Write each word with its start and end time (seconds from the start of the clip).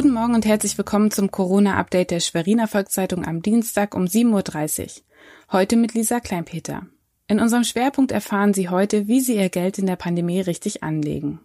Guten 0.00 0.12
Morgen 0.12 0.36
und 0.36 0.46
herzlich 0.46 0.78
willkommen 0.78 1.10
zum 1.10 1.32
Corona-Update 1.32 2.12
der 2.12 2.20
Schweriner 2.20 2.68
Volkszeitung 2.68 3.26
am 3.26 3.42
Dienstag 3.42 3.96
um 3.96 4.04
7.30 4.04 4.82
Uhr. 4.82 5.02
Heute 5.50 5.74
mit 5.74 5.94
Lisa 5.94 6.20
Kleinpeter. 6.20 6.86
In 7.26 7.40
unserem 7.40 7.64
Schwerpunkt 7.64 8.12
erfahren 8.12 8.54
Sie 8.54 8.68
heute, 8.68 9.08
wie 9.08 9.18
Sie 9.18 9.34
Ihr 9.34 9.48
Geld 9.48 9.76
in 9.76 9.86
der 9.86 9.96
Pandemie 9.96 10.40
richtig 10.40 10.84
anlegen. 10.84 11.40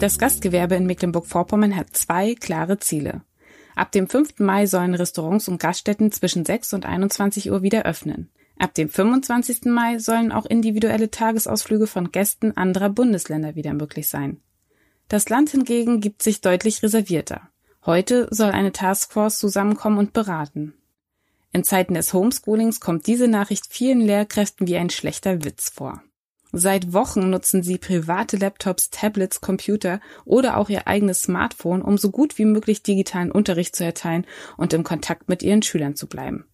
Das 0.00 0.18
Gastgewerbe 0.18 0.74
in 0.74 0.86
Mecklenburg-Vorpommern 0.86 1.76
hat 1.76 1.96
zwei 1.96 2.34
klare 2.34 2.80
Ziele. 2.80 3.22
Ab 3.76 3.92
dem 3.92 4.08
5. 4.08 4.40
Mai 4.40 4.66
sollen 4.66 4.96
Restaurants 4.96 5.46
und 5.46 5.62
Gaststätten 5.62 6.10
zwischen 6.10 6.44
6 6.44 6.74
und 6.74 6.84
21 6.84 7.52
Uhr 7.52 7.62
wieder 7.62 7.84
öffnen. 7.84 8.28
Ab 8.58 8.74
dem 8.74 8.88
25. 8.88 9.66
Mai 9.66 10.00
sollen 10.00 10.32
auch 10.32 10.46
individuelle 10.46 11.12
Tagesausflüge 11.12 11.86
von 11.86 12.10
Gästen 12.10 12.56
anderer 12.56 12.90
Bundesländer 12.90 13.54
wieder 13.54 13.72
möglich 13.72 14.08
sein. 14.08 14.40
Das 15.08 15.28
Land 15.28 15.50
hingegen 15.50 16.00
gibt 16.00 16.22
sich 16.22 16.40
deutlich 16.40 16.82
reservierter. 16.82 17.48
Heute 17.84 18.28
soll 18.30 18.50
eine 18.50 18.72
Taskforce 18.72 19.38
zusammenkommen 19.38 19.98
und 19.98 20.12
beraten. 20.12 20.74
In 21.52 21.62
Zeiten 21.62 21.94
des 21.94 22.12
Homeschoolings 22.12 22.80
kommt 22.80 23.06
diese 23.06 23.28
Nachricht 23.28 23.66
vielen 23.68 24.00
Lehrkräften 24.00 24.66
wie 24.66 24.76
ein 24.76 24.90
schlechter 24.90 25.44
Witz 25.44 25.68
vor. 25.68 26.02
Seit 26.56 26.92
Wochen 26.92 27.30
nutzen 27.30 27.62
sie 27.62 27.78
private 27.78 28.36
Laptops, 28.36 28.90
Tablets, 28.90 29.40
Computer 29.40 30.00
oder 30.24 30.56
auch 30.56 30.70
ihr 30.70 30.86
eigenes 30.86 31.22
Smartphone, 31.22 31.82
um 31.82 31.98
so 31.98 32.10
gut 32.10 32.38
wie 32.38 32.44
möglich 32.44 32.82
digitalen 32.82 33.32
Unterricht 33.32 33.74
zu 33.76 33.84
erteilen 33.84 34.24
und 34.56 34.72
im 34.72 34.84
Kontakt 34.84 35.28
mit 35.28 35.42
ihren 35.42 35.62
Schülern 35.62 35.96
zu 35.96 36.06
bleiben. 36.06 36.44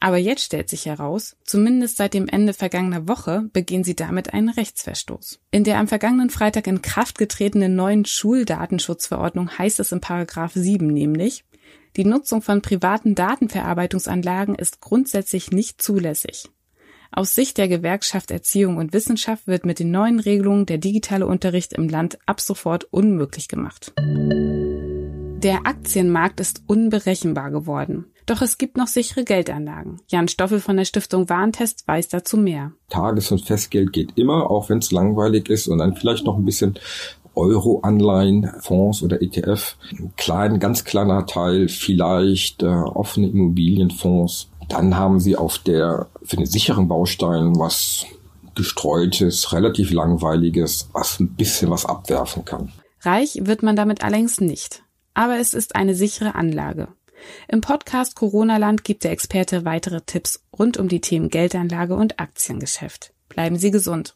Aber 0.00 0.16
jetzt 0.16 0.44
stellt 0.44 0.68
sich 0.68 0.86
heraus, 0.86 1.36
zumindest 1.44 1.96
seit 1.96 2.14
dem 2.14 2.28
Ende 2.28 2.52
vergangener 2.52 3.08
Woche 3.08 3.48
begehen 3.52 3.82
sie 3.82 3.96
damit 3.96 4.32
einen 4.32 4.48
Rechtsverstoß. 4.48 5.40
In 5.50 5.64
der 5.64 5.78
am 5.78 5.88
vergangenen 5.88 6.30
Freitag 6.30 6.66
in 6.68 6.82
Kraft 6.82 7.18
getretenen 7.18 7.74
neuen 7.74 8.04
Schuldatenschutzverordnung 8.04 9.58
heißt 9.58 9.80
es 9.80 9.90
in 9.90 10.00
Paragraph 10.00 10.52
7 10.54 10.86
nämlich, 10.86 11.44
die 11.96 12.04
Nutzung 12.04 12.42
von 12.42 12.62
privaten 12.62 13.16
Datenverarbeitungsanlagen 13.16 14.54
ist 14.54 14.80
grundsätzlich 14.80 15.50
nicht 15.50 15.82
zulässig. 15.82 16.48
Aus 17.10 17.34
Sicht 17.34 17.58
der 17.58 17.68
Gewerkschaft 17.68 18.30
Erziehung 18.30 18.76
und 18.76 18.92
Wissenschaft 18.92 19.46
wird 19.46 19.64
mit 19.64 19.78
den 19.78 19.90
neuen 19.90 20.20
Regelungen 20.20 20.66
der 20.66 20.78
digitale 20.78 21.26
Unterricht 21.26 21.72
im 21.72 21.88
Land 21.88 22.18
ab 22.26 22.40
sofort 22.40 22.84
unmöglich 22.84 23.48
gemacht. 23.48 23.92
Der 25.42 25.66
Aktienmarkt 25.66 26.40
ist 26.40 26.62
unberechenbar 26.66 27.52
geworden. 27.52 28.06
Doch 28.26 28.42
es 28.42 28.58
gibt 28.58 28.76
noch 28.76 28.88
sichere 28.88 29.22
Geldanlagen. 29.22 30.00
Jan 30.08 30.26
Stoffel 30.26 30.58
von 30.58 30.76
der 30.76 30.84
Stiftung 30.84 31.28
Warentest 31.28 31.86
weiß 31.86 32.08
dazu 32.08 32.36
mehr. 32.36 32.72
Tages- 32.88 33.30
und 33.30 33.42
Festgeld 33.42 33.92
geht 33.92 34.18
immer, 34.18 34.50
auch 34.50 34.68
wenn 34.68 34.78
es 34.78 34.90
langweilig 34.90 35.48
ist 35.48 35.68
und 35.68 35.78
dann 35.78 35.94
vielleicht 35.94 36.24
noch 36.24 36.36
ein 36.36 36.44
bisschen 36.44 36.74
Euro-Anleihen, 37.36 38.50
Fonds 38.62 39.00
oder 39.04 39.22
ETF. 39.22 39.76
Ein 39.92 40.12
klein, 40.16 40.58
ganz 40.58 40.82
kleiner 40.82 41.24
Teil 41.24 41.68
vielleicht 41.68 42.64
äh, 42.64 42.66
offene 42.66 43.28
Immobilienfonds. 43.28 44.50
Dann 44.68 44.96
haben 44.96 45.20
sie 45.20 45.36
auf 45.36 45.58
der 45.58 46.08
für 46.24 46.36
den 46.36 46.46
sicheren 46.46 46.88
Baustein 46.88 47.56
was 47.56 48.06
gestreutes, 48.56 49.52
relativ 49.52 49.92
langweiliges, 49.92 50.90
was 50.92 51.20
ein 51.20 51.34
bisschen 51.34 51.70
was 51.70 51.86
abwerfen 51.86 52.44
kann. 52.44 52.72
Reich 53.02 53.38
wird 53.44 53.62
man 53.62 53.76
damit 53.76 54.02
allerdings 54.02 54.40
nicht. 54.40 54.82
Aber 55.18 55.40
es 55.40 55.52
ist 55.52 55.74
eine 55.74 55.96
sichere 55.96 56.36
Anlage. 56.36 56.86
Im 57.48 57.60
Podcast 57.60 58.14
Corona-Land 58.14 58.84
gibt 58.84 59.02
der 59.02 59.10
Experte 59.10 59.64
weitere 59.64 60.00
Tipps 60.00 60.44
rund 60.56 60.76
um 60.76 60.86
die 60.86 61.00
Themen 61.00 61.28
Geldanlage 61.28 61.96
und 61.96 62.20
Aktiengeschäft. 62.20 63.12
Bleiben 63.28 63.56
Sie 63.56 63.72
gesund. 63.72 64.14